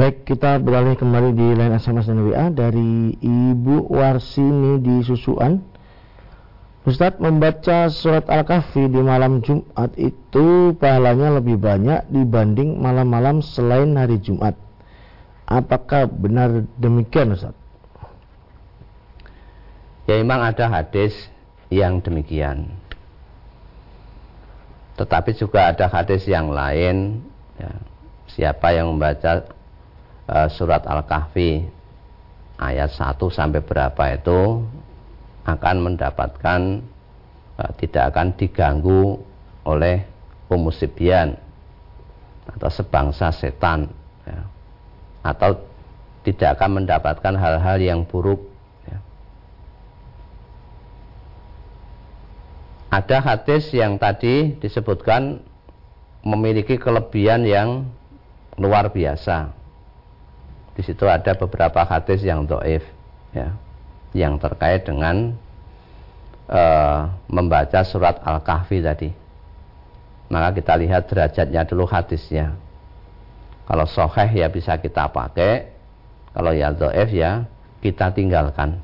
[0.00, 5.60] Baik, kita beralih kembali di line SMS dan WA dari Ibu Warsini di Susuan.
[6.88, 14.16] Ustadz membaca surat Al-Kahfi di malam Jumat itu pahalanya lebih banyak dibanding malam-malam selain hari
[14.24, 14.56] Jumat.
[15.44, 17.52] Apakah benar demikian Ustaz?
[20.08, 21.12] Ya memang ada hadis
[21.68, 22.72] yang demikian.
[24.96, 27.20] Tetapi juga ada hadis yang lain
[27.60, 27.68] ya,
[28.30, 29.59] Siapa yang membaca
[30.30, 31.66] uh, surat Al-Kahfi
[32.62, 34.62] ayat 1 sampai berapa itu
[35.42, 36.60] akan mendapatkan
[37.58, 39.18] uh, tidak akan diganggu
[39.66, 40.06] oleh
[40.46, 41.34] umusibian
[42.46, 43.90] atau sebangsa setan
[44.26, 44.40] ya.
[45.26, 45.58] atau
[46.26, 48.40] tidak akan mendapatkan hal-hal yang buruk
[48.86, 48.98] ya.
[52.90, 55.42] ada hadis yang tadi disebutkan
[56.20, 57.88] memiliki kelebihan yang
[58.60, 59.59] luar biasa
[60.80, 62.80] di situ ada beberapa hadis yang doif
[63.36, 63.52] ya
[64.16, 65.36] yang terkait dengan
[66.48, 69.12] uh, membaca surat Al-Kahfi tadi.
[70.32, 72.56] Maka kita lihat derajatnya dulu hadisnya.
[73.68, 75.68] Kalau soheh ya bisa kita pakai,
[76.32, 77.44] kalau ya doif ya
[77.84, 78.80] kita tinggalkan.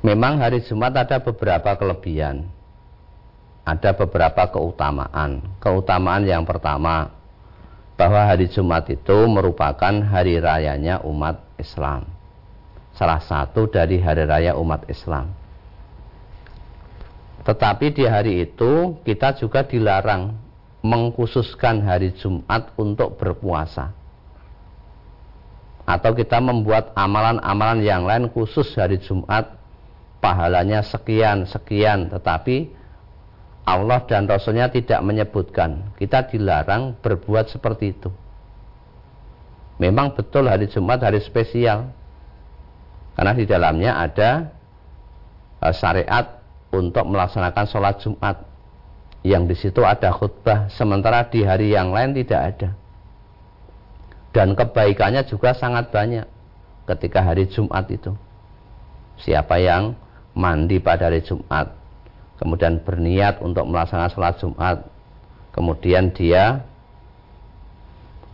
[0.00, 2.48] Memang hari Jumat ada beberapa kelebihan.
[3.68, 5.44] Ada beberapa keutamaan.
[5.60, 7.19] Keutamaan yang pertama
[8.00, 12.08] bahwa hari Jumat itu merupakan hari rayanya umat Islam
[13.00, 15.32] salah satu dari hari raya umat Islam.
[17.40, 20.36] Tetapi di hari itu kita juga dilarang
[20.84, 23.96] mengkhususkan hari Jumat untuk berpuasa.
[25.88, 29.56] Atau kita membuat amalan-amalan yang lain khusus hari Jumat
[30.20, 32.68] pahalanya sekian sekian tetapi
[33.70, 35.94] Allah dan Rasulnya tidak menyebutkan.
[35.94, 38.10] Kita dilarang berbuat seperti itu.
[39.78, 41.94] Memang betul hari Jumat hari spesial.
[43.14, 44.50] Karena di dalamnya ada
[45.62, 46.42] uh, syariat
[46.74, 48.36] untuk melaksanakan sholat Jumat.
[49.20, 52.68] Yang di situ ada khutbah sementara di hari yang lain tidak ada.
[54.30, 56.24] Dan kebaikannya juga sangat banyak
[56.90, 58.16] ketika hari Jumat itu.
[59.20, 59.94] Siapa yang
[60.32, 61.79] mandi pada hari Jumat
[62.40, 64.76] kemudian berniat untuk melaksanakan sholat Jumat
[65.52, 66.64] kemudian dia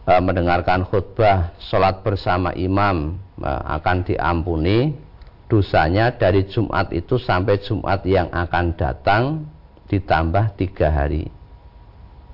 [0.06, 4.96] e, mendengarkan khutbah sholat bersama imam Eh, akan diampuni
[5.44, 9.44] dosanya dari Jumat itu sampai Jumat yang akan datang
[9.92, 11.28] ditambah tiga hari.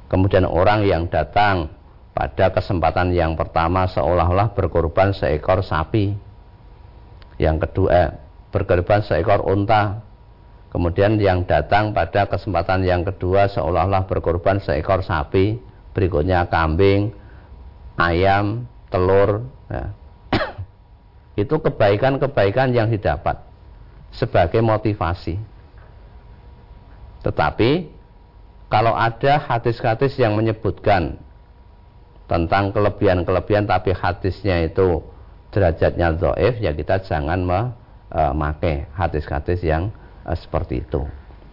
[0.07, 1.75] Kemudian orang yang datang
[2.15, 6.15] pada kesempatan yang pertama seolah-olah berkorban seekor sapi.
[7.35, 8.23] Yang kedua
[8.55, 10.07] berkorban seekor unta.
[10.73, 15.61] Kemudian yang datang pada kesempatan yang kedua seolah-olah berkorban seekor sapi.
[15.93, 17.13] Berikutnya kambing,
[18.01, 19.45] ayam, telur.
[19.69, 19.93] Ya
[21.45, 23.45] itu kebaikan-kebaikan yang didapat
[24.17, 25.37] sebagai motivasi.
[27.21, 27.71] Tetapi
[28.73, 31.21] kalau ada hadis-hadis yang menyebutkan
[32.25, 35.05] tentang kelebihan-kelebihan tapi hadisnya itu
[35.53, 39.93] derajatnya doif ya kita jangan memakai hadis-hadis yang
[40.27, 41.03] seperti itu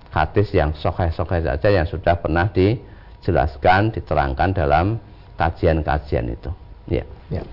[0.10, 4.98] hadis yang sokai-sokai saja yang sudah pernah dijelaskan diterangkan dalam
[5.38, 6.52] kajian-kajian itu
[6.90, 7.06] ya.
[7.30, 7.44] ya.